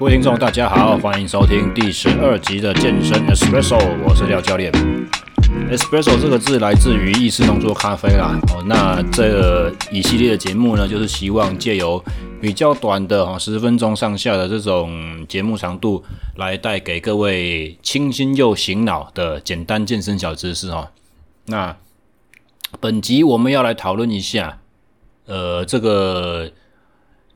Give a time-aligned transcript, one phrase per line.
[0.00, 4.72] 各位听众，大家好，欢迎收听第十二集的健身 Espresso，我是廖教练。
[5.70, 8.34] Espresso 这个字来自于意式浓缩咖啡啦。
[8.48, 12.02] 哦，那这一系列的节目呢，就是希望借由
[12.40, 16.02] 比较短的哦，十分钟上下的这种节目长度，
[16.36, 20.88] 来带给各位清新又醒脑的简单健身小知识哦。
[21.44, 21.76] 那
[22.80, 24.60] 本集我们要来讨论一下，
[25.26, 26.50] 呃，这个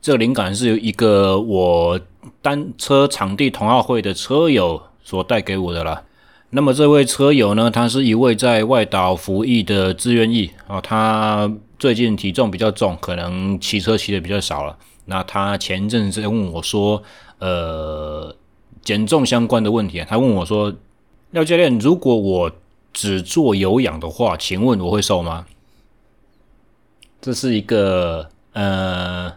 [0.01, 1.99] 这个灵感是由一个我。
[2.45, 6.03] 单车场地同好会的车友所带给我的啦。
[6.51, 10.79] 那么这位车友呢，他是一位在外岛服役的志愿役啊。
[10.79, 14.77] 他最近体重比较重，可能骑车骑的比较少了。
[15.05, 17.01] 那他前阵子问我说，
[17.39, 18.35] 呃，
[18.83, 20.05] 减重相关的问题啊。
[20.07, 20.71] 他问我说，
[21.31, 22.51] 廖教练，如果我
[22.93, 25.47] 只做有氧的话，请问我会瘦吗？
[27.19, 29.33] 这是一个呃。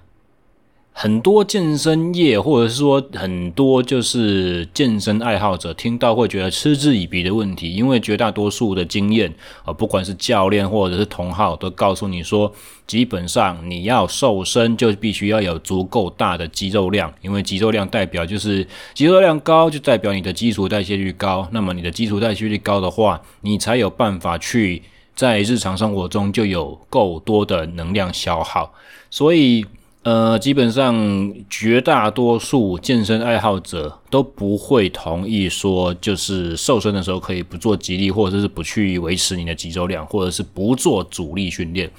[1.01, 9.33] 很多健身业，或者是说很多就是健身爱好者，听到会觉得嗤之以鼻的问题，因为绝大多数的经验
[9.65, 12.53] 啊，不管是教练或者是同好，都告诉你说，
[12.89, 21.47] 基本上你要瘦身，就必须要有足够大的肌肉量，因为肌肉量代表就是肌肉量高，就代表你的基础代谢率高。
[21.53, 24.83] 那么你的基础代谢率高的话，你才有办法去
[25.15, 28.75] 在日常生活中就有够多的能量消耗，
[29.09, 29.65] 所以。
[30.09, 41.91] 呃，基本上绝大多数健身爱好者都不会同意说，就是瘦身的时候可以不做肌力，或者是不去维持你的肌肉量，或者是不做阻力训练。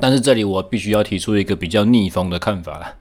[0.00, 2.96] 但是这里我必须要提出一个比较逆风的看法了，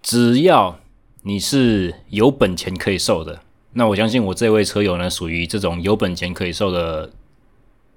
[0.00, 0.78] 只要
[1.22, 3.40] 你是有本钱可以瘦的，
[3.72, 7.10] 那我相信我这位车友呢，属于这种有本钱可以瘦的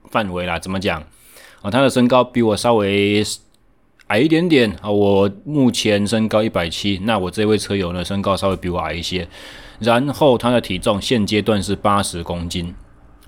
[0.09, 0.57] 范围啦。
[0.57, 1.03] 怎么讲
[1.61, 1.69] 啊？
[1.69, 3.23] 他的身高比我稍微。
[4.07, 9.27] 矮一点点啊，我目前身高一百七，那我这位车友呢，身高稍微比我矮一些，
[9.79, 12.71] 然后他的体重现阶段是八十公斤，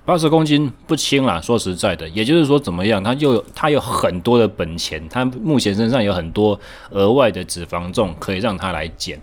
[0.04, 6.58] 八十公斤不轻啦，说实在的，也就是说怎么样，他就他有很多的本钱，他目前身上有很多
[6.90, 9.20] 额外的脂肪重可以让他来减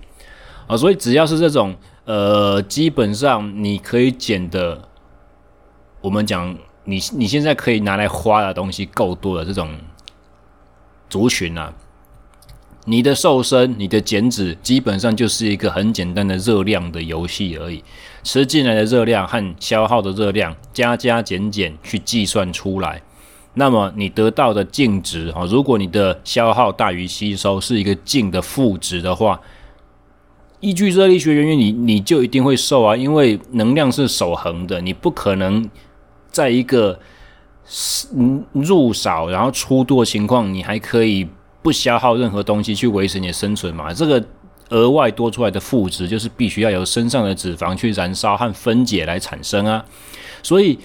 [0.68, 4.90] 啊，所以只要是这种呃，基本上你可以减的，
[6.02, 6.54] 我们讲
[6.84, 9.70] 你你现在可以拿来花的东西够多的这种。
[11.16, 11.74] 族群啊，
[12.84, 17.82] 你的瘦身、你的减脂，基本上就是一个很简单的热量的游戏而已。
[18.22, 23.02] 吃进来的热量和消耗的热量加加减减去计算出来，
[23.54, 29.40] 那么你得到的净值啊，如果你的消耗大于吸收，是一个净的负值的话，
[30.60, 35.70] 依据热力学原理，你你就一定会瘦啊，因为能量是守恒的，你不可能
[36.30, 37.00] 在一个。
[38.54, 41.28] 入少然后出多的情况，你还可以
[41.62, 43.94] 不消耗任何东西去维持你的生存嘛？
[43.94, 44.24] 这个
[44.70, 49.84] 额外多出来的负值，就是必须要由身上的脂肪去燃烧和分解来产生啊。
[50.44, 50.78] 所以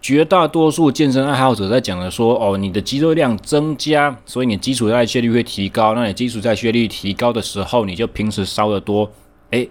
[0.00, 5.94] 绝大多数健身爱好者在讲的说，哦，你的肌肉量增加，所以你基础代谢率会提高。
[5.94, 9.10] 那你基础代谢率提高的时候，你就平时烧得多，
[9.50, 9.68] 诶，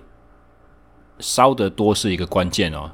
[1.19, 2.91] 烧得多是一个关键哦。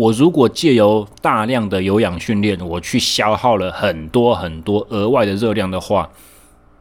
[0.00, 6.08] 我如果借由大量的有氧训练，我去消耗了很多很多额外的热量的话，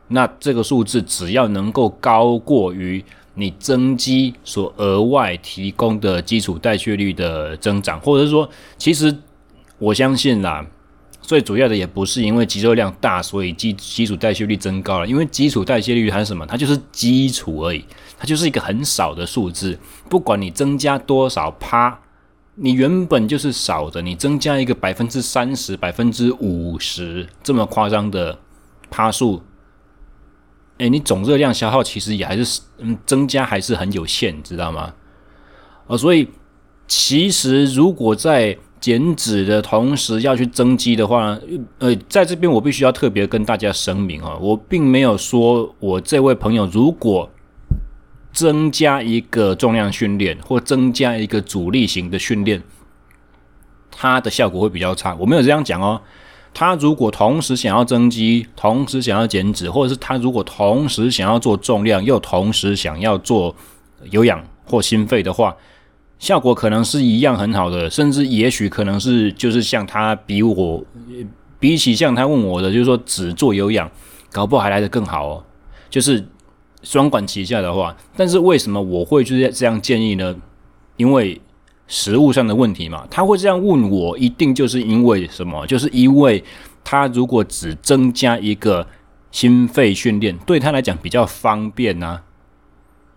[0.08, 3.04] 那这个数字只要能够高过于
[3.34, 9.14] 你增肌所额外提供的基础代谢率的增长，或者是说，其实
[9.80, 10.66] 我相信啦，
[11.22, 16.46] 最主要的也不是因为肌肉量大，所以基基础代谢率增高了，因为基础代谢率它是什么？
[16.46, 17.84] 它就是基础而已，
[18.18, 19.78] 它就是一个很少的数字，
[20.10, 22.00] 不管你增加多少趴。
[22.62, 28.38] 你原本就是少的，你增加一个百分之三十、百分之五十这么夸张的
[28.90, 29.42] 趴数，
[30.80, 34.94] 诶，你总热量消耗其实也还是嗯增加还是很有限，知道吗？
[35.88, 36.28] 啊，所以
[36.86, 41.40] 其实如果在减脂的同时要去增肌的话，
[41.78, 47.30] 呃，在这边我必须要特别跟大家声明啊，我并没有说我这位朋友如果。
[48.32, 52.62] 增加一个重量训练，或增加一个阻力型的训练，
[53.92, 55.16] 它的效果会比较差。
[55.16, 56.00] 我没有这样讲哦。
[56.54, 63.56] 他如果同时想要增肌，同时想要减脂，或者是他如果同时想要做重量，又同时想要做
[64.10, 65.56] 有氧或心肺的话，
[66.18, 70.84] 效果可能是一样很好的，甚至也许可能是就是像他比我
[71.60, 73.90] 比起像他问我的，就是说只做有氧，
[74.32, 75.44] 搞不好还来得更好哦。
[75.90, 76.26] 就是。
[76.82, 80.36] 双管齐下的话，但是为什么我会就是这样建议呢？
[80.98, 81.40] 因为
[81.88, 83.08] 实物上的问题嘛。
[83.10, 85.66] 他会这样问我，一定就是因为什么？
[85.68, 86.44] 就是因为
[86.84, 88.88] 他如果只增加一个
[89.32, 92.24] 心肺训练对他来讲比较方便呐、啊，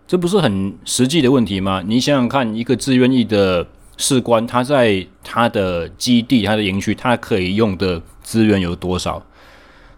[0.07, 1.83] 这不是很实际的问题吗？
[1.85, 3.65] 你想想看，一个自愿役的
[3.97, 9.23] 士官，他在他的基地、他的营区，他可以用的资源有多少？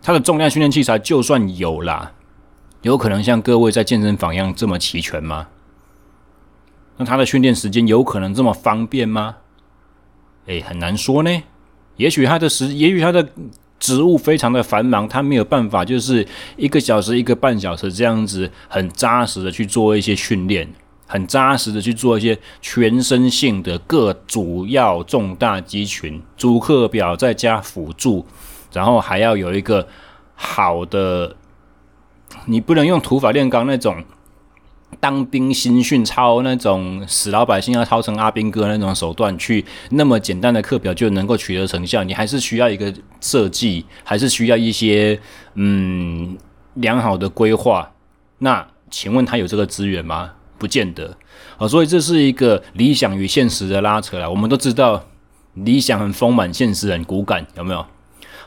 [0.02, 2.12] 他的重量训练器材就算有啦，
[2.86, 5.48] 有可能像各位在健身房一样这么齐全吗？
[6.98, 9.38] 那他的训练时间有可能这么方便吗？
[10.46, 11.44] 诶，很难说呢。
[11.96, 13.28] 也许他的时，也许他的
[13.80, 16.28] 职务非常的繁忙，他没有办法，就是
[16.58, 20.72] 一个小时、一个半小时这样子很扎实的去做一些训练，
[21.08, 28.24] 很扎实的去做一些全身性的各主要重大肌群主课表，再加辅助，
[28.72, 29.88] 然后还要有一个
[30.36, 31.36] 好的，
[32.46, 34.04] 你不能用土法炼钢那种。
[35.02, 45.20] 当兵新训操那种死老百姓要操成阿兵哥那种手段去那么简单的课表就能够取得成效，你还是需要一个设计，还是需要一些
[45.56, 46.38] 嗯
[46.76, 47.92] 良好的规划。
[48.38, 50.32] 那请问他有这个资源吗？
[50.58, 51.18] 不见得
[51.58, 54.30] 啊，所以这是一个理想与现实的拉扯啦。
[54.30, 55.04] 我们都知道
[55.56, 57.86] 理想很丰满，现实很骨感，有没有？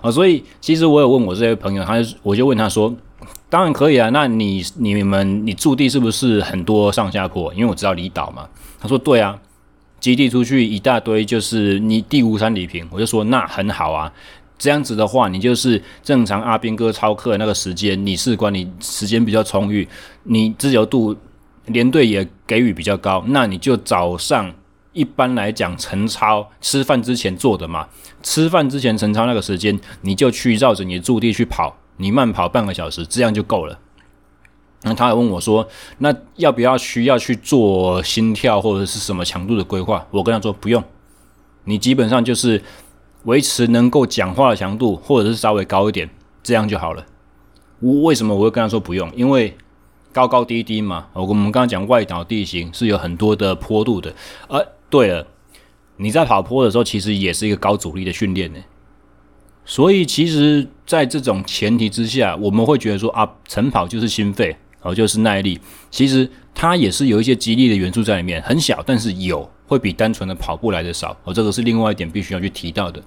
[0.00, 2.96] 啊，所以其实我有问我这位朋友，他就我就问他说。
[3.50, 7.52] 当然可以啊，那你你们你驻地是不是很多上下坡？
[7.54, 8.46] 因为我知道离岛嘛。
[8.78, 9.38] 他说对啊，
[10.00, 12.86] 基地出去一大堆，就是你地无三里平。
[12.90, 14.12] 我就说那很好啊，
[14.58, 19.88] 这样子的话，你就是正常阿兵哥超课那个时间，你士官你时间比较充裕，
[20.24, 21.16] 你自由度
[21.66, 24.52] 连队也给予比较高，那你就早上
[24.92, 27.88] 一般来讲晨操吃饭之前做的嘛，
[28.22, 31.74] 吃饭之前晨操那个时间，你就去绕着你的驻地去跑。
[31.98, 33.78] 你慢跑半个小时，这样就够了。
[34.82, 35.68] 那他还问我说
[35.98, 40.82] ：“那要不要需要去做心跳或者是什么强度的规划？”我跟他说：“不用，
[41.64, 42.62] 你基本上就是
[43.24, 46.08] 维持能够讲话的强度，或者是稍微高一点，
[46.42, 47.04] 这样就好了。”
[47.80, 49.10] 我为什么我会跟他说不用？
[49.14, 49.56] 因为
[50.12, 51.06] 高高低低嘛。
[51.12, 54.14] 我们刚刚讲外岛地形是有很多的坡度的。
[54.48, 55.26] 呃，对了，
[55.96, 58.60] 你在跑坡的时候，其实也是一个高阻力的训练呢。
[59.64, 65.60] 所以，其实，在这种前提之下，我们会觉得说啊，晨跑就是心肺，哦，就是耐力。
[65.90, 71.14] 其实它也是有一些激励的元素在里面，很小，但是有，会比单纯的跑步来的少。
[71.24, 73.02] 哦，这个是另外一点必须要去提到的。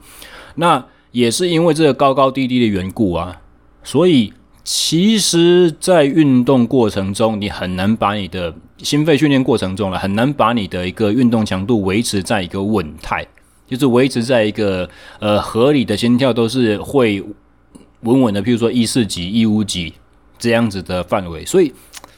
[0.53, 3.41] 那也是因为这个高高低低的缘故啊，
[3.83, 4.31] 所以
[4.63, 13.25] 其实，在运动过程中，你很难把你的心肺训练过程中了，很难把你的一个运动强度维持在一个稳态。
[13.67, 14.87] 就是维持在一个
[15.19, 17.23] 呃合理的心跳，都是会
[18.01, 19.93] 稳稳的，譬如说一四几、一五几
[20.37, 21.73] 这样子的范围，所以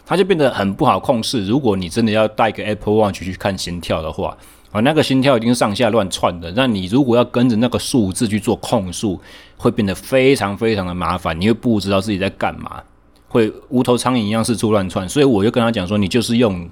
[0.06, 1.46] 它就变得很不好控制。
[1.46, 4.38] 如果你真的要带个 Apple Watch 去看心跳的话，
[4.72, 9.20] 啊，那个心跳已经上下乱窜的，那你如果要跟着那个数字去做控数，
[9.58, 12.82] 会变得非常非常的麻烦，你会不知道自己在干嘛，
[13.28, 15.08] 会无头苍蝇一样四处乱窜。
[15.08, 16.70] 所以我就跟他讲说，你就是用。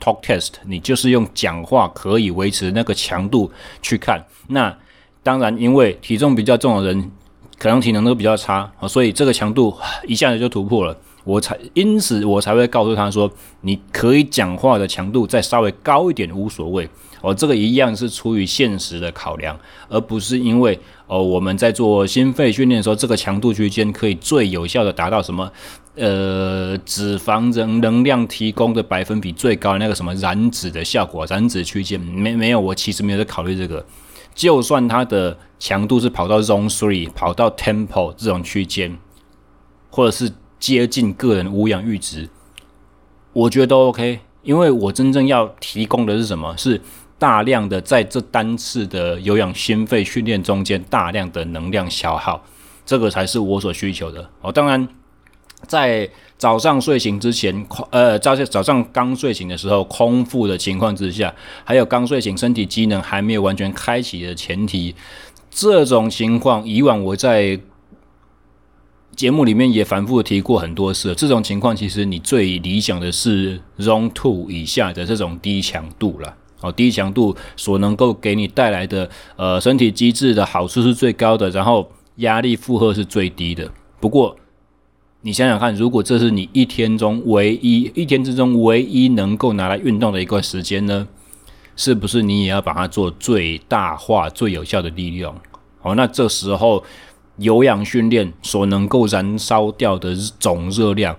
[0.00, 3.50] Talk test，你就是用讲话可以维持那个强度
[3.82, 4.24] 去看。
[4.46, 4.72] 那
[5.24, 7.10] 当然，因为体重比较重的人
[7.58, 9.76] 可能体能都比较差啊，所以这个强度
[10.06, 10.96] 一下子就突破了。
[11.24, 16.88] 我才因此我才会告诉他说，你可以讲话的强度再稍微高一点无所谓。
[17.20, 19.58] 哦，这个一样是出于现实的考量，
[19.88, 20.78] 而不是因为
[21.08, 25.50] 哦我们在做心肺训练的时候，这个强度区间可以最有效的达到什么？
[25.96, 32.60] 呃，脂肪能能量提供的百分比最高的那个什么燃脂的效果，燃脂区间没没有？
[32.60, 33.84] 我其实没有在考虑这个。
[34.38, 38.96] 就算它的强度是跑到 Zone Three，跑到 Tempo 这种区间，
[39.90, 42.28] 或者是接近个人无氧阈值，
[43.32, 44.20] 我觉得都 OK。
[44.44, 46.56] 因为我真正要提供的是什么？
[46.56, 46.80] 是
[47.18, 52.44] 大量的在这单次的有氧心肺训练中间大量的能量消耗，
[52.86, 54.30] 这个才是我所需求的。
[54.40, 54.88] 哦，当然。
[55.66, 61.34] 在早上睡醒之前，呃，早早上刚睡醒的时候，空腹的情况之下，
[61.64, 64.94] 还有刚睡醒，身体机能还没有完全开启的前提，
[65.50, 67.58] 这种情况，以往我在
[69.16, 71.12] 节目里面也反复提过很多次。
[71.16, 76.36] 这种情况，其实你最理想的是 Zone Two 以下的这种低强度了。
[76.60, 83.68] 哦，低强度所能够给你带来的，呃，身体机制的好处是最高的，然后压力负荷是最低的。
[84.00, 84.36] 不过，
[85.28, 91.06] 你想想看，如果这是你一天中唯一一天之中唯一能够拿来运动的一个时间呢？
[91.76, 95.34] 是不是你也要把它做最大化、最有效的利用？
[95.82, 96.82] 好，那这时候
[97.36, 101.14] 有氧训练所能够燃烧掉的总热量，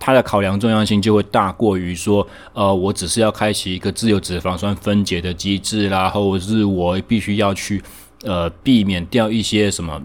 [0.00, 7.80] 它的考量重要性就会大过于说，呃，我只是要开启一个自由脂肪酸分解的机制啦，或者是我必须要去
[8.24, 10.02] 呃避免掉一些什么。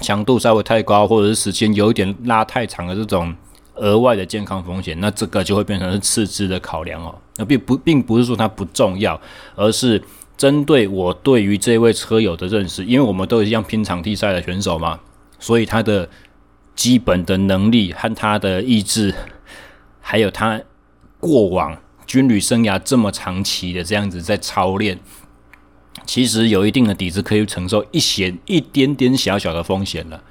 [0.00, 3.34] 强度稍微太高，或者是时间有一点拉太长的这种
[3.74, 7.14] 额外的健康风险，那这个就会变成是次之的考量哦。
[7.36, 9.20] 那并不并不是说它不重要，
[9.54, 10.02] 而是
[10.36, 14.98] 针对我对于这位车友的认识，因为我们都是一样拼场地赛的选手嘛，
[15.38, 16.08] 所以他的
[16.74, 19.14] 基本的能力和他的意志，
[20.00, 20.60] 还有他
[21.20, 24.98] 过往军旅生涯这么长期的这样子在操练。
[26.06, 30.22] 其实有一定的底子，可以承受一些一点点小小的风险了。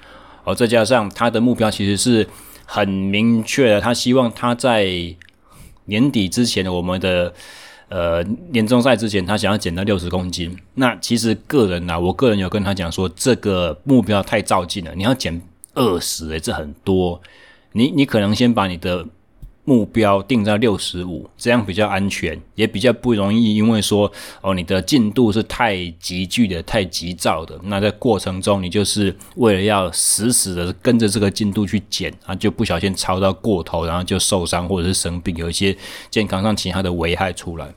[0.44, 2.28] 哦，再加上他的目标其实是
[2.66, 4.88] 很明确的，他希望他在
[5.86, 7.34] 年底之前，我们的
[7.90, 10.58] 呃年终赛之前，他想要减到六十公斤。
[10.75, 15.42] 那其实个人呐、啊，我个人有跟他讲说，这个目标太照进了，你要减
[15.74, 17.22] 二十，诶，这很多。
[17.74, 19.06] 你你可能先把你的。
[19.63, 35.77] 目标定在六十五，这样比较安全，也比较不容易，因为说哦，你的进度是太急剧的、太急躁的，那在过程中你就是为了要死死的跟着这个进度去减啊，就不小心超到过头，然后就受伤或者是生病，有一些
[36.10, 37.74] 健康上其他的危害出来。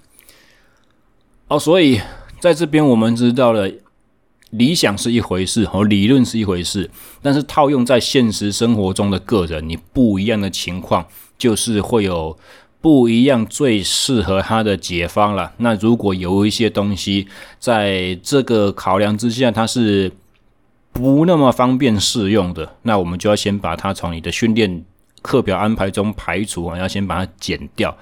[1.48, 2.00] 哦，所以
[2.40, 3.70] 在这边我们知道了，
[4.58, 6.90] 理想是一回事，和理论是一回事，
[7.22, 11.06] 但是套用在现实生活中的个人，你不一样的情况。
[11.36, 12.38] 就是会有
[12.80, 15.52] 不一样最适合他的解方了。
[15.56, 17.26] 那如果有一些东西
[17.58, 20.12] 在这个考量之下，它是
[20.92, 24.84] 不那么方便适用的，那我们就要先把它从你的训练
[25.22, 27.94] 课表安排中排除啊，要先把它减掉。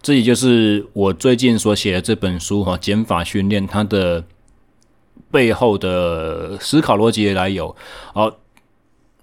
[0.00, 4.24] 这也就是我最近所写的这本书哈，减法训练它的
[5.30, 7.74] 背后的思考逻辑的来由。
[8.14, 8.30] 好，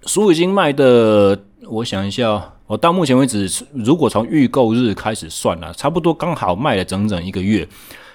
[0.05, 2.49] 书已经卖的，我想一下。
[2.65, 7.67] 我到目前为止，如果从预购日开始算了，差不多刚好卖了整整一个月。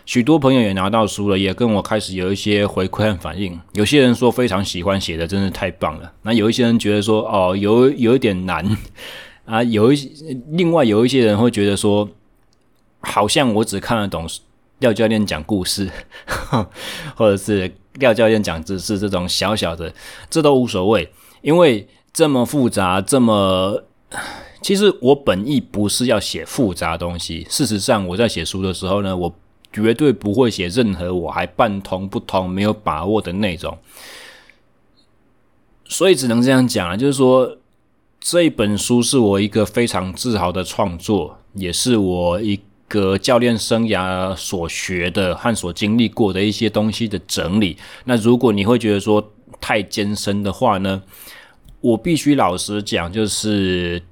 [0.07, 3.61] 许多朋友也拿到书了，也跟我开始有一些回馈和反应。
[3.75, 6.11] 有些人说非常喜欢，写的真是太棒了。
[6.23, 8.65] 那有一些人觉得说，哦，有有一点难
[9.45, 9.63] 啊。
[9.63, 9.97] 有一
[10.53, 12.09] 另外有一些人会觉得说，
[13.01, 14.27] 好像我只看得懂
[14.79, 15.91] 廖教练讲故事，
[17.17, 19.93] 或者是廖教练讲知识这种小小的，
[20.31, 21.11] 这都无所谓，
[21.43, 23.85] 因为这么复杂，这么。
[24.61, 27.47] 其实我本意不是要写复杂东西。
[27.49, 29.33] 事实上，我在写书的时候呢，我
[29.73, 33.79] 绝对不会写任何我还半通不通、没有把握的内容。
[35.85, 37.57] 所以只能这样讲啊，就是说，
[38.19, 47.77] 这一本书是我一个非常自豪的创作，也是我一个教练生涯所学的和所经历过的一些东西的整理。
[48.05, 51.03] 那如果你会觉得说太艰深的话呢，
[51.81, 54.03] 我必须老实讲，就是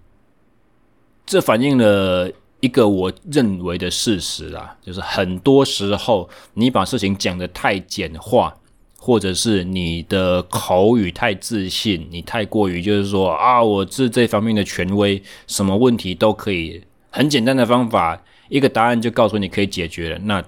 [1.25, 2.31] 这反映了
[2.61, 8.55] 一个我认为的事实啊，就是很多时候你把事情讲得太简化，
[8.99, 20.45] 或者是你的口语太自信，你太过于就是说啊，我是这方面的权威，什么问题都可以很简单的方法，一个答案就告诉你可以解决了，那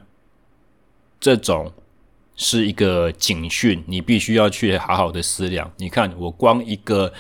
[1.21, 1.73] 这种。
[2.41, 5.69] 是一个警讯，你必须要去好好的思量。
[5.77, 7.13] 你看，我光一个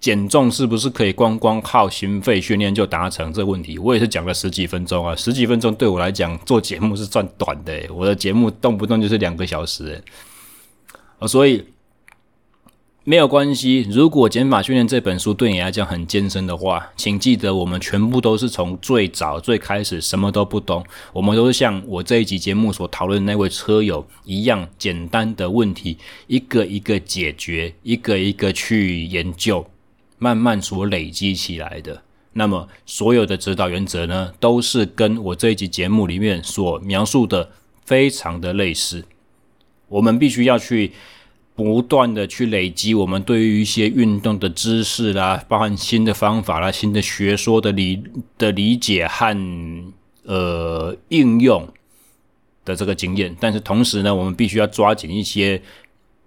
[0.00, 3.78] 减重是不是可以光光靠心肺训练就达成这问题？
[3.78, 10.02] 我也是讲了十几分钟啊，十几分钟对我来讲做节目是算短的，我的节目动不动就是两个小时，
[11.20, 11.64] 啊，所以。
[13.04, 29.66] 没有关系，如果《减法训练》这本书对你来讲很艰深的话，请记得我们全部都是从最早最开始什么都不懂，我们都是像我这一集节目所讨论那位车友一样，简单的问题一个一个解决，一个一个去研究，
[30.18, 32.02] 慢慢所累积起来的。
[32.34, 37.50] 那么所有的指导原则呢，都是跟我这一集节目里面所描述的
[37.84, 39.04] 非常的类似，
[39.88, 40.92] 我们必须要去。
[41.54, 48.02] 不断的去累积我们对于一些运动的知识啦，包含新的方法啦、新的学说的理
[48.38, 49.36] 的理解和
[50.24, 51.68] 呃应用
[52.64, 53.36] 的这个经验。
[53.38, 55.60] 但是同时呢，我们必须要抓紧一些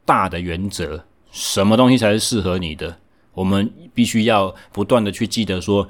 [0.05, 2.97] 大的原则，什么东西才是适合你的？
[3.33, 5.89] 我们必须要不断的去记得说，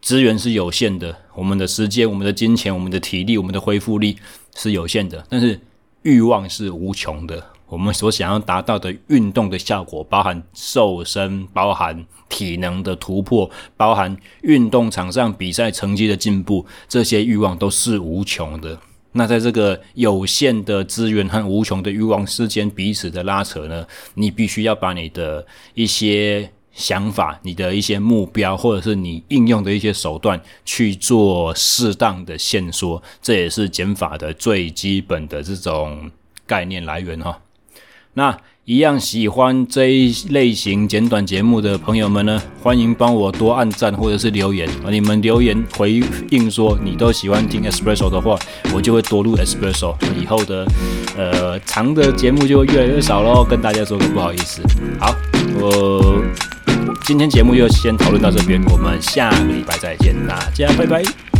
[0.00, 4.16] 资源是有限的，我们的时间、我们的金钱、我们的体力、我们的恢复力
[4.56, 5.58] 是有限的，但是
[6.02, 7.46] 欲望是无穷的。
[7.72, 18.78] 我们所想要达到的运动的效果，包含瘦身，包含体能的突破，包含运动场上比赛成绩的进步，这些欲望都是无穷的。
[19.12, 23.86] 那在这个有限的资源和无穷的欲望之间彼此的拉扯呢，
[24.16, 36.10] 你必须要把你的一些想法、你的一些目标，或者是你应用的一些手段去做适当的限缩，这也是减法的最基本的这种
[36.46, 37.40] 概念来源哈。
[38.14, 44.88] 那一样喜欢这一类型简短节目的朋友们呢，欢迎帮我多按赞或者是留言啊！
[44.88, 46.00] 你们留言回
[46.30, 48.38] 应说你都喜欢听 Espresso 的话，
[48.72, 49.96] 我就会多录 Espresso。
[50.16, 50.64] 以后的
[51.16, 54.62] 呃长的节目就会越来越少喽，跟大家说个不好意思。
[55.00, 55.12] 好，
[55.58, 56.22] 我
[57.04, 61.31] 今天节目就先讨论到这边，我们下个礼拜再见，大家拜拜。